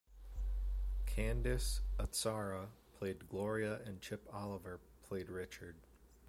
[1.05, 5.75] Candice Azzara played Gloria and Chip Oliver played Richard.